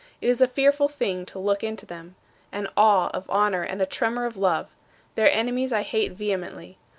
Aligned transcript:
It 0.19 0.29
is 0.29 0.41
a 0.41 0.47
fearful 0.47 0.87
thing 0.87 1.27
to 1.27 1.37
look 1.37 1.63
into 1.63 1.85
them: 1.85 2.15
an 2.51 2.69
awe 2.75 3.11
of 3.13 3.29
honor 3.29 3.61
and 3.61 3.83
a 3.83 3.85
tremor 3.85 4.25
of 4.25 4.35
love. 4.35 4.67
Their 5.13 5.29
enemies 5.29 5.71
I 5.71 5.83
hate 5.83 6.13
vehemently. 6.13 6.79